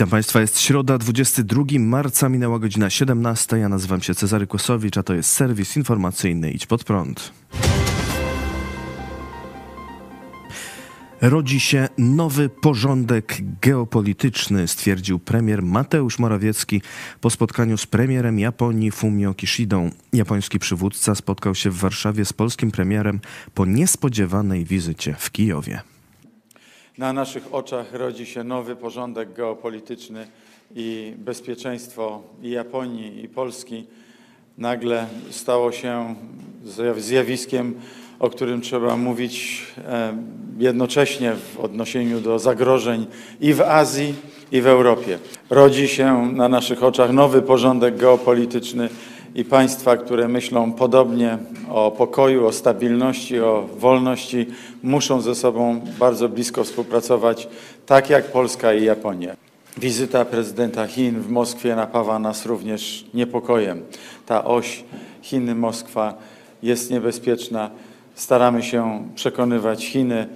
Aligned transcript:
Witam 0.00 0.10
Państwa, 0.10 0.40
jest 0.40 0.60
środa, 0.60 0.98
22 0.98 1.64
marca, 1.78 2.28
minęła 2.28 2.58
godzina 2.58 2.90
17. 2.90 3.58
Ja 3.58 3.68
nazywam 3.68 4.02
się 4.02 4.14
Cezary 4.14 4.46
Kłosowicz, 4.46 4.96
a 4.96 5.02
to 5.02 5.14
jest 5.14 5.30
serwis 5.30 5.76
informacyjny 5.76 6.50
Idź 6.50 6.66
Pod 6.66 6.84
Prąd. 6.84 7.32
Rodzi 11.20 11.60
się 11.60 11.88
nowy 11.98 12.48
porządek 12.48 13.38
geopolityczny, 13.62 14.68
stwierdził 14.68 15.18
premier 15.18 15.62
Mateusz 15.62 16.18
Morawiecki 16.18 16.82
po 17.20 17.30
spotkaniu 17.30 17.76
z 17.76 17.86
premierem 17.86 18.38
Japonii 18.38 18.90
Fumio 18.90 19.34
Kishidą. 19.34 19.90
Japoński 20.12 20.58
przywódca 20.58 21.14
spotkał 21.14 21.54
się 21.54 21.70
w 21.70 21.76
Warszawie 21.76 22.24
z 22.24 22.32
polskim 22.32 22.70
premierem 22.70 23.20
po 23.54 23.66
niespodziewanej 23.66 24.64
wizycie 24.64 25.14
w 25.18 25.30
Kijowie. 25.30 25.82
Na 26.98 27.12
naszych 27.12 27.54
oczach 27.54 27.94
rodzi 27.94 28.26
się 28.26 28.44
nowy 28.44 28.76
porządek 28.76 29.32
geopolityczny 29.32 30.26
i 30.74 31.14
bezpieczeństwo 31.18 32.22
i 32.42 32.50
Japonii, 32.50 33.24
i 33.24 33.28
Polski 33.28 33.86
nagle 34.58 35.06
stało 35.30 35.72
się 35.72 36.14
zjawiskiem, 36.98 37.74
o 38.18 38.30
którym 38.30 38.60
trzeba 38.60 38.96
mówić 38.96 39.66
e, 39.78 40.16
jednocześnie 40.58 41.32
w 41.32 41.60
odniesieniu 41.60 42.20
do 42.20 42.38
zagrożeń 42.38 43.06
i 43.40 43.54
w 43.54 43.60
Azji, 43.60 44.14
i 44.52 44.60
w 44.60 44.66
Europie. 44.66 45.18
Rodzi 45.50 45.88
się 45.88 46.32
na 46.32 46.48
naszych 46.48 46.82
oczach 46.82 47.12
nowy 47.12 47.42
porządek 47.42 47.96
geopolityczny 47.96 48.88
i 49.34 49.44
państwa, 49.44 49.96
które 49.96 50.28
myślą 50.28 50.72
podobnie 50.72 51.38
o 51.70 51.90
pokoju, 51.90 52.46
o 52.46 52.52
stabilności, 52.52 53.40
o 53.40 53.68
wolności, 53.76 54.46
muszą 54.82 55.20
ze 55.20 55.34
sobą 55.34 55.80
bardzo 55.98 56.28
blisko 56.28 56.64
współpracować, 56.64 57.48
tak 57.86 58.10
jak 58.10 58.32
Polska 58.32 58.74
i 58.74 58.84
Japonia. 58.84 59.36
Wizyta 59.78 60.24
prezydenta 60.24 60.86
Chin 60.86 61.20
w 61.20 61.30
Moskwie 61.30 61.76
napawa 61.76 62.18
nas 62.18 62.46
również 62.46 63.04
niepokojem. 63.14 63.82
Ta 64.26 64.44
oś 64.44 64.84
Chiny-Moskwa 65.22 66.12
jest 66.62 66.90
niebezpieczna. 66.90 67.70
Staramy 68.14 68.62
się 68.62 69.08
przekonywać 69.14 69.86
Chiny, 69.86 70.26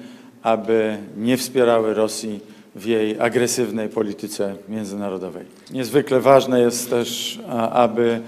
aby 0.43 0.99
nie 1.17 1.37
wspierały 1.37 1.95
Rosji 1.95 2.41
w 2.75 2.87
jej 2.87 3.21
agresywnej 3.21 3.89
polityce 3.89 4.55
międzynarodowej. 4.69 5.45
Niezwykle 5.71 6.21
ważne 6.21 6.61
jest 6.61 6.91
też, 6.91 7.41
aby 7.73 8.21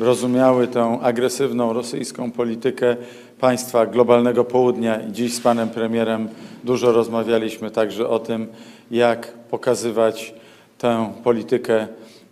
rozumiały 0.00 0.68
tę 0.68 0.98
agresywną 1.02 1.72
rosyjską 1.72 2.32
politykę 2.32 2.96
państwa 3.40 3.86
globalnego 3.86 4.44
południa. 4.44 5.00
Dziś 5.10 5.34
z 5.34 5.40
panem 5.40 5.68
premierem 5.68 6.28
dużo 6.64 6.92
rozmawialiśmy 6.92 7.70
także 7.70 8.08
o 8.08 8.18
tym, 8.18 8.46
jak 8.90 9.32
pokazywać 9.32 10.34
tę 10.78 11.12
politykę 11.24 11.86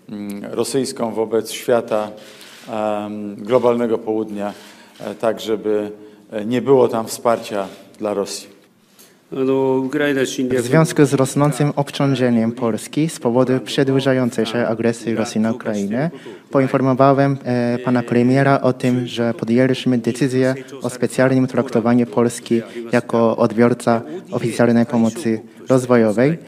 mm, 0.08 0.44
rosyjską 0.52 1.14
wobec 1.14 1.52
świata 1.52 2.10
globalnego 3.36 3.98
południa, 3.98 4.52
e, 5.00 5.14
tak 5.14 5.40
żeby 5.40 5.90
e, 6.32 6.44
nie 6.44 6.62
było 6.62 6.88
tam 6.88 7.06
wsparcia 7.06 7.68
dla 7.98 8.14
Rosji. 8.14 8.51
W 9.32 10.60
związku 10.60 11.04
z 11.04 11.14
rosnącym 11.14 11.72
obciążeniem 11.76 12.52
Polski 12.52 13.08
z 13.08 13.20
powodu 13.20 13.52
przedłużającej 13.64 14.46
się 14.46 14.58
agresji 14.58 15.14
Rosji 15.14 15.40
na 15.40 15.52
Ukrainę, 15.52 16.10
poinformowałem 16.50 17.36
e, 17.44 17.78
pana 17.78 18.02
premiera 18.02 18.60
o 18.60 18.72
tym, 18.72 19.06
że 19.06 19.34
podjęliśmy 19.34 19.98
decyzję 19.98 20.54
o 20.82 20.90
specjalnym 20.90 21.46
traktowaniu 21.46 22.06
Polski 22.06 22.62
jako 22.92 23.36
odbiorca 23.36 24.02
oficjalnej 24.30 24.86
pomocy 24.86 25.40
rozwojowej. 25.68 26.38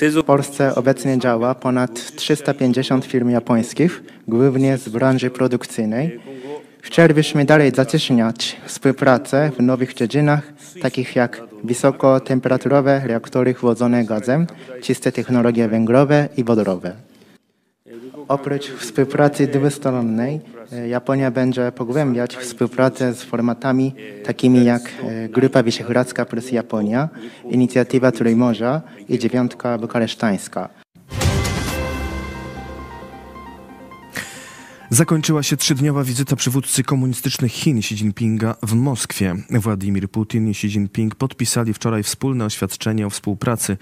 W 0.00 0.22
Polsce 0.24 0.74
obecnie 0.74 1.18
działa 1.18 1.54
ponad 1.54 2.16
350 2.16 3.04
firm 3.04 3.30
japońskich, 3.30 4.02
głównie 4.28 4.78
z 4.78 4.88
branży 4.88 5.30
produkcyjnej. 5.30 6.20
Chcielibyśmy 6.88 7.44
dalej 7.44 7.72
zacieśniać 7.74 8.56
współpracę 8.64 9.50
w 9.58 9.62
nowych 9.62 9.94
dziedzinach, 9.94 10.52
takich 10.82 11.16
jak 11.16 11.42
wysokotemperaturowe 11.64 13.02
reaktory 13.04 13.54
chłodzone 13.54 14.04
gazem, 14.04 14.46
czyste 14.82 15.12
technologie 15.12 15.68
węglowe 15.68 16.28
i 16.36 16.44
wodorowe. 16.44 16.92
Oprócz 18.28 18.70
współpracy 18.70 19.46
dwustronnej, 19.46 20.40
e, 20.72 20.88
Japonia 20.88 21.30
będzie 21.30 21.72
pogłębiać 21.72 22.36
współpracę 22.36 23.14
z 23.14 23.22
formatami 23.22 23.94
takimi 24.24 24.64
jak 24.64 24.82
e, 24.82 25.28
Grupa 25.28 25.62
Wyszehradzka 25.62 26.24
plus 26.24 26.52
Japonia, 26.52 27.08
Inicjatywa 27.50 28.12
Trójmorza 28.12 28.82
i 29.08 29.18
Dziewiątka 29.18 29.78
Bukaresztańska. 29.78 30.77
Zakończyła 34.90 35.42
się 35.42 35.56
trzydniowa 35.56 36.04
wizyta 36.04 36.36
przywódcy 36.36 36.82
komunistycznych 36.82 37.52
Chin 37.52 37.78
Xi 37.78 37.94
Jinpinga 37.94 38.54
w 38.62 38.74
Moskwie. 38.74 39.36
Władimir 39.50 40.10
Putin 40.10 40.48
i 40.48 40.50
Xi 40.50 40.66
Jinping 40.66 41.14
podpisali 41.14 41.74
wczoraj 41.74 42.02
wspólne 42.02 42.44
oświadczenie 42.44 43.06
o 43.06 43.10
współpracy. 43.10 43.76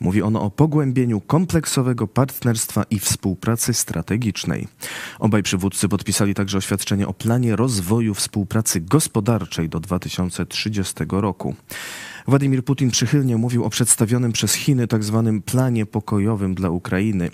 Mówi 0.00 0.22
ono 0.22 0.42
o 0.42 0.50
pogłębieniu 0.50 1.20
kompleksowego 1.20 2.06
partnerstwa 2.06 2.84
i 2.90 2.98
współpracy 2.98 3.74
strategicznej. 3.74 4.68
Obaj 5.18 5.42
przywódcy 5.42 5.88
podpisali 5.88 6.34
także 6.34 6.58
oświadczenie 6.58 7.08
o 7.08 7.14
planie 7.14 7.56
rozwoju 7.56 8.14
współpracy 8.14 8.80
gospodarczej 8.80 9.68
do 9.68 9.80
2030 9.80 10.94
roku. 11.10 11.54
Władimir 12.26 12.64
Putin 12.64 12.90
przychylnie 12.90 13.36
mówił 13.36 13.64
o 13.64 13.70
przedstawionym 13.70 14.32
przez 14.32 14.54
Chiny 14.54 14.86
tzw. 14.86 15.22
Tak 15.24 15.52
planie 15.52 15.86
pokojowym 15.86 16.54
dla 16.54 16.70
Ukrainy. 16.70 17.30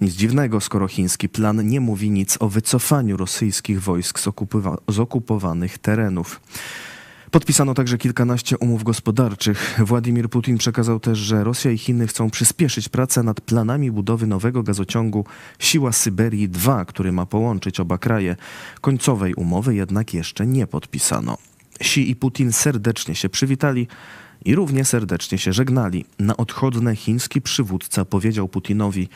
Nic 0.00 0.14
dziwnego, 0.14 0.60
skoro 0.60 0.88
chiński 0.88 1.28
plan 1.28 1.68
nie 1.68 1.80
mówi 1.80 2.10
nic 2.10 2.36
o 2.40 2.48
wycofaniu 2.48 3.16
rosyjskich 3.16 3.82
wojsk 3.82 4.20
z, 4.20 4.28
z 4.88 4.98
okupowanych 4.98 5.78
terenów. 5.78 6.40
Podpisano 7.30 7.74
także 7.74 7.98
kilkanaście 7.98 8.58
umów 8.58 8.82
gospodarczych. 8.82 9.80
Władimir 9.86 10.30
Putin 10.30 10.58
przekazał 10.58 11.00
też, 11.00 11.18
że 11.18 11.44
Rosja 11.44 11.70
i 11.70 11.78
Chiny 11.78 12.06
chcą 12.06 12.30
przyspieszyć 12.30 12.88
pracę 12.88 13.22
nad 13.22 13.40
planami 13.40 13.90
budowy 13.90 14.26
nowego 14.26 14.62
gazociągu 14.62 15.24
Siła 15.58 15.92
Syberii 15.92 16.48
2, 16.48 16.84
który 16.84 17.12
ma 17.12 17.26
połączyć 17.26 17.80
oba 17.80 17.98
kraje. 17.98 18.36
Końcowej 18.80 19.34
umowy 19.34 19.74
jednak 19.74 20.14
jeszcze 20.14 20.46
nie 20.46 20.66
podpisano. 20.66 21.38
Xi 21.80 22.10
i 22.10 22.16
Putin 22.16 22.52
serdecznie 22.52 23.14
się 23.14 23.28
przywitali 23.28 23.86
i 24.44 24.54
równie 24.54 24.84
serdecznie 24.84 25.38
się 25.38 25.52
żegnali. 25.52 26.04
Na 26.18 26.36
odchodne 26.36 26.96
chiński 26.96 27.40
przywódca 27.40 28.04
powiedział 28.04 28.48
Putinowi: 28.48 29.08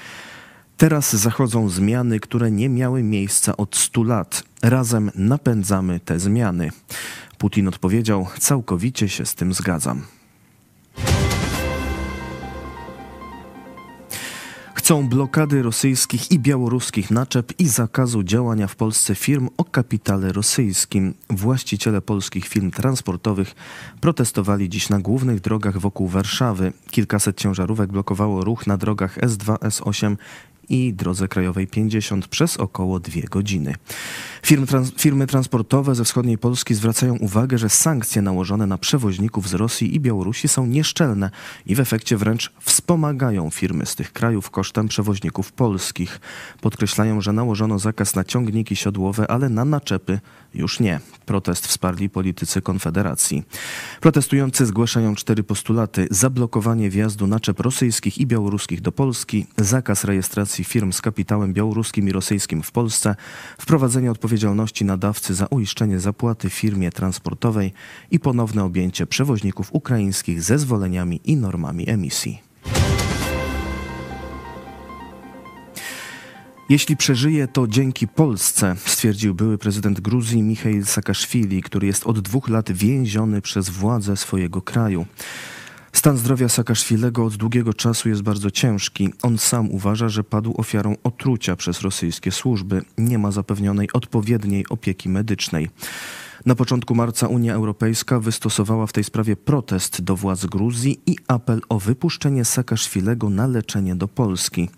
Teraz 0.83 1.13
zachodzą 1.13 1.69
zmiany, 1.69 2.21
które 2.21 2.51
nie 2.51 2.69
miały 2.69 3.03
miejsca 3.03 3.57
od 3.57 3.77
stu 3.77 4.05
lat. 4.05 4.43
Razem 4.63 5.11
napędzamy 5.15 6.01
te 6.01 6.19
zmiany. 6.19 6.71
Putin 7.39 7.69
odpowiedział: 7.69 8.27
Całkowicie 8.39 9.09
się 9.09 9.27
z 9.27 9.35
tym 9.35 9.53
zgadzam. 9.53 10.03
Chcą 14.75 15.09
blokady 15.09 15.63
rosyjskich 15.63 16.31
i 16.31 16.39
białoruskich 16.39 17.11
naczep 17.11 17.53
i 17.59 17.69
zakazu 17.69 18.23
działania 18.23 18.67
w 18.67 18.77
Polsce 18.77 19.15
firm 19.15 19.49
o 19.57 19.65
kapitale 19.65 20.33
rosyjskim. 20.33 21.15
Właściciele 21.31 22.01
polskich 22.01 22.49
firm 22.49 22.71
transportowych 22.71 23.55
protestowali 24.01 24.69
dziś 24.69 24.89
na 24.89 24.99
głównych 24.99 25.41
drogach 25.41 25.79
wokół 25.79 26.09
Warszawy. 26.09 26.73
Kilkaset 26.91 27.37
ciężarówek 27.37 27.93
blokowało 27.93 28.45
ruch 28.45 28.67
na 28.67 28.77
drogach 28.77 29.19
S2, 29.19 29.57
S8 29.57 30.17
i 30.69 30.95
drodze 30.95 31.29
krajowej 31.29 31.67
50 31.67 32.29
przez 32.29 32.57
około 32.57 33.01
dwie 33.01 33.23
godziny. 33.23 33.75
Firmy, 34.47 34.67
trans 34.67 34.93
firmy 34.97 35.27
transportowe 35.27 35.95
ze 35.95 36.05
wschodniej 36.05 36.39
Polski 36.39 36.75
zwracają 36.75 37.17
uwagę, 37.17 37.59
że 37.59 37.69
sankcje 37.69 38.23
nałożone 38.23 38.67
na 38.67 38.79
przewoźników 38.79 39.49
z 39.49 39.55
Rosji 39.55 39.95
i 39.95 40.01
Białorusi 40.01 40.49
są 40.49 40.67
nieszczelne 40.67 41.31
i 41.67 41.75
w 41.75 41.81
efekcie 41.81 42.17
wręcz 42.17 42.53
wspomagają 42.61 43.51
firmy 43.51 43.87
z 43.87 43.95
tych 43.95 44.13
krajów 44.13 44.51
kosztem 44.51 44.89
przewoźników 44.89 45.53
polskich. 45.53 46.21
Podkreślają, 46.61 47.21
że 47.21 47.33
nałożono 47.33 47.79
zakaz 47.79 48.15
na 48.15 48.25
ciągniki 48.25 48.77
siodłowe, 48.77 49.31
ale 49.31 49.49
na 49.49 49.65
naczepy 49.65 50.21
już 50.55 50.81
nie. 50.81 51.01
Protest 51.27 51.67
wsparli 51.67 52.11
politycy 52.11 52.63
Konfederacji. 52.63 53.43
Protestujący 54.01 54.67
zgłaszają 54.67 55.15
cztery 55.15 55.43
postulaty: 55.43 56.07
zablokowanie 56.11 56.91
wjazdu 56.91 57.27
naczep 57.27 57.61
rosyjskich 57.61 58.19
i 58.19 58.27
białoruskich 58.27 58.81
do 58.81 58.93
Polski, 58.93 59.47
zakaz 59.57 60.05
rejestracji 60.05 60.62
firm 60.65 60.93
z 60.93 61.01
kapitałem 61.01 61.53
białoruskim 61.53 62.09
i 62.09 62.13
rosyjskim 62.13 62.63
w 62.63 62.73
Polsce, 62.73 63.17
wprowadzenie 63.59 64.11
odpowiedzialności 64.11 64.85
nadawcy 64.85 65.35
za 65.35 65.47
uiszczenie 65.47 66.01
zapłaty 66.01 66.51
firmie 66.51 66.91
transportowej 66.91 67.73
i 68.11 68.21
ponowne 68.21 68.65
objęcie 68.65 69.07
przewoźników 69.07 69.69
ukraińskich 69.73 70.43
zezwoleniami 70.43 71.21
i 71.25 71.37
normami 71.37 71.91
emisji. 71.91 72.43
Jeśli 76.69 76.97
przeżyje, 76.97 77.49
to 77.49 77.67
dzięki 77.67 78.09
Polsce, 78.09 78.77
stwierdził 78.87 79.35
były 79.35 79.59
prezydent 79.59 80.01
Gruzji 80.01 80.43
Michail 80.43 80.87
Saakaszwili, 80.87 81.63
który 81.63 81.87
jest 81.87 82.07
od 82.07 82.21
dwóch 82.21 82.49
lat 82.49 82.73
więziony 82.73 83.41
przez 83.41 83.69
władze 83.69 84.17
swojego 84.17 84.63
kraju. 84.63 85.07
Stan 85.93 86.17
zdrowia 86.17 86.49
Saakaszwilego 86.49 87.25
od 87.25 87.37
długiego 87.37 87.75
czasu 87.75 88.09
jest 88.09 88.23
bardzo 88.23 88.51
ciężki. 88.51 89.13
On 89.23 89.39
sam 89.39 89.71
uważa, 89.71 90.09
że 90.09 90.25
padł 90.25 90.55
ofiarą 90.57 90.97
otrucia 91.05 91.57
przez 91.57 91.81
rosyjskie 91.81 92.33
służby. 92.33 92.83
Nie 92.99 93.19
ma 93.19 93.31
zapewnionej 93.31 93.89
odpowiedniej 93.93 94.65
opieki 94.69 95.09
medycznej. 95.09 95.71
Na 96.47 96.55
początku 96.55 96.95
marca 96.95 97.27
Unia 97.29 97.55
Europejska 97.55 98.21
wystosowała 98.21 98.87
w 98.87 98.93
tej 98.93 99.05
sprawie 99.05 99.37
protest 99.37 100.03
do 100.03 100.17
władz 100.17 100.47
Gruzji 100.47 101.01
i 101.07 101.17
apel 101.29 101.61
o 101.69 101.79
wypuszczenie 101.79 102.45
Saakaszwilego 102.45 103.31
na 103.31 103.47
leczenie 103.47 103.97
do 103.97 104.09
Polski. 104.09 104.69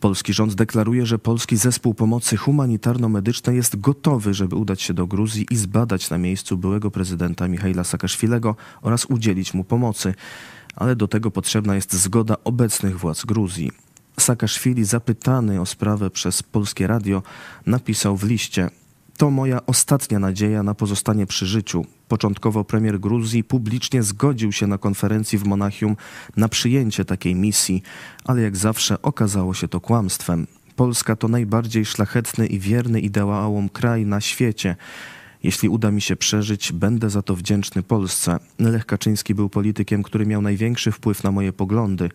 Polski 0.00 0.32
rząd 0.32 0.54
deklaruje, 0.54 1.06
że 1.06 1.18
polski 1.18 1.56
zespół 1.56 1.94
pomocy 1.94 2.36
humanitarno-medycznej 2.36 3.56
jest 3.56 3.80
gotowy, 3.80 4.34
żeby 4.34 4.56
udać 4.56 4.82
się 4.82 4.94
do 4.94 5.06
Gruzji 5.06 5.46
i 5.50 5.56
zbadać 5.56 6.10
na 6.10 6.18
miejscu 6.18 6.56
byłego 6.56 6.90
prezydenta 6.90 7.48
Michaila 7.48 7.84
Saakaszwilego 7.84 8.56
oraz 8.82 9.04
udzielić 9.04 9.54
mu 9.54 9.64
pomocy. 9.64 10.14
Ale 10.76 10.96
do 10.96 11.08
tego 11.08 11.30
potrzebna 11.30 11.74
jest 11.74 11.92
zgoda 11.92 12.36
obecnych 12.44 12.98
władz 12.98 13.24
Gruzji. 13.24 13.70
Saakaszwili, 14.20 14.84
zapytany 14.84 15.60
o 15.60 15.66
sprawę 15.66 16.10
przez 16.10 16.42
polskie 16.42 16.86
radio, 16.86 17.22
napisał 17.66 18.16
w 18.16 18.24
liście: 18.24 18.70
to 19.20 19.30
moja 19.30 19.66
ostatnia 19.66 20.18
nadzieja 20.18 20.62
na 20.62 20.74
pozostanie 20.74 21.26
przy 21.26 21.46
życiu. 21.46 21.84
Początkowo 22.08 22.64
premier 22.64 23.00
Gruzji 23.00 23.44
publicznie 23.44 24.02
zgodził 24.02 24.52
się 24.52 24.66
na 24.66 24.78
konferencji 24.78 25.38
w 25.38 25.44
Monachium 25.44 25.96
na 26.36 26.48
przyjęcie 26.48 27.04
takiej 27.04 27.34
misji, 27.34 27.82
ale 28.24 28.42
jak 28.42 28.56
zawsze 28.56 29.02
okazało 29.02 29.54
się 29.54 29.68
to 29.68 29.80
kłamstwem. 29.80 30.46
Polska 30.76 31.16
to 31.16 31.28
najbardziej 31.28 31.84
szlachetny 31.84 32.46
i 32.46 32.58
wierny 32.58 33.00
ideałom 33.00 33.68
kraj 33.68 34.06
na 34.06 34.20
świecie. 34.20 34.76
Jeśli 35.42 35.68
uda 35.68 35.90
mi 35.90 36.00
się 36.00 36.16
przeżyć, 36.16 36.72
będę 36.72 37.10
za 37.10 37.22
to 37.22 37.36
wdzięczny 37.36 37.82
Polsce. 37.82 38.38
Lech 38.58 38.86
Kaczyński 38.86 39.34
był 39.34 39.48
politykiem, 39.48 40.02
który 40.02 40.26
miał 40.26 40.42
największy 40.42 40.92
wpływ 40.92 41.24
na 41.24 41.30
moje 41.30 41.52
poglądy. 41.52 42.10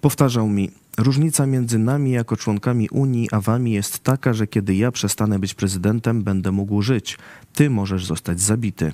Powtarzał 0.00 0.48
mi, 0.48 0.70
różnica 0.98 1.46
między 1.46 1.78
nami 1.78 2.10
jako 2.10 2.36
członkami 2.36 2.88
Unii 2.90 3.28
a 3.32 3.40
wami 3.40 3.72
jest 3.72 3.98
taka, 3.98 4.32
że 4.32 4.46
kiedy 4.46 4.74
ja 4.74 4.92
przestanę 4.92 5.38
być 5.38 5.54
prezydentem, 5.54 6.22
będę 6.22 6.52
mógł 6.52 6.82
żyć. 6.82 7.18
Ty 7.52 7.70
możesz 7.70 8.06
zostać 8.06 8.40
zabity. 8.40 8.92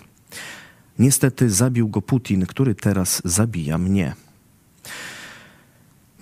Niestety 0.98 1.50
zabił 1.50 1.88
go 1.88 2.02
Putin, 2.02 2.46
który 2.46 2.74
teraz 2.74 3.22
zabija 3.24 3.78
mnie. 3.78 4.14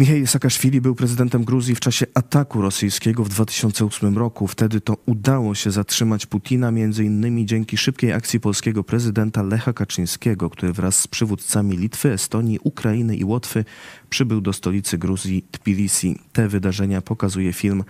Michał 0.02 0.26
Saakaszwili 0.26 0.80
był 0.80 0.94
prezydentem 0.94 1.44
Gruzji 1.44 1.74
w 1.74 1.80
czasie 1.80 2.06
ataku 2.14 2.62
rosyjskiego 2.62 3.24
w 3.24 3.28
2008 3.28 4.18
roku. 4.18 4.46
Wtedy 4.46 4.80
to 4.80 4.96
udało 5.06 5.54
się 5.54 5.70
zatrzymać 5.70 6.26
Putina 6.26 6.70
między 6.70 7.04
innymi 7.04 7.46
dzięki 7.46 7.76
szybkiej 7.76 8.12
akcji 8.12 8.40
polskiego 8.40 8.84
prezydenta 8.84 9.42
Lecha 9.42 9.72
Kaczyńskiego, 9.72 10.50
który 10.50 10.72
wraz 10.72 10.98
z 10.98 11.06
przywódcami 11.06 11.76
Litwy, 11.76 12.12
Estonii, 12.12 12.58
Ukrainy 12.62 13.16
i 13.16 13.24
Łotwy 13.24 13.64
przybył 14.10 14.40
do 14.40 14.52
stolicy 14.52 14.98
Gruzji 14.98 15.44
Tbilisi. 15.50 16.18
Te 16.32 16.48
wydarzenia 16.48 17.02
pokazuje 17.02 17.52
film 17.52 17.84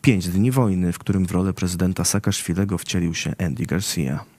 Pięć 0.00 0.28
dni 0.28 0.50
wojny, 0.50 0.92
w 0.92 0.98
którym 0.98 1.26
w 1.26 1.30
rolę 1.30 1.52
prezydenta 1.52 2.04
Saakaszwilego 2.04 2.78
wcielił 2.78 3.14
się 3.14 3.34
Andy 3.38 3.66
Garcia. 3.66 4.31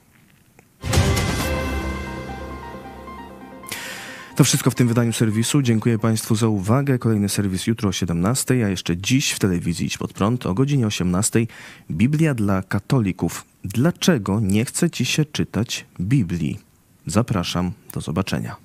To 4.36 4.44
wszystko 4.44 4.70
w 4.70 4.74
tym 4.74 4.88
wydaniu 4.88 5.12
serwisu. 5.12 5.62
Dziękuję 5.62 5.98
Państwu 5.98 6.34
za 6.34 6.48
uwagę. 6.48 6.98
Kolejny 6.98 7.28
serwis 7.28 7.66
jutro 7.66 7.88
o 7.88 7.92
17, 7.92 8.66
a 8.66 8.68
jeszcze 8.68 8.96
dziś 8.96 9.30
w 9.30 9.38
telewizji 9.38 9.86
Idź 9.86 9.98
Pod 9.98 10.12
Prąd 10.12 10.46
o 10.46 10.54
godzinie 10.54 10.86
18 10.86 11.46
Biblia 11.90 12.34
dla 12.34 12.62
katolików. 12.62 13.44
Dlaczego 13.64 14.40
nie 14.40 14.64
chce 14.64 14.90
Ci 14.90 15.04
się 15.04 15.24
czytać 15.24 15.86
Biblii? 16.00 16.58
Zapraszam, 17.06 17.72
do 17.92 18.00
zobaczenia. 18.00 18.56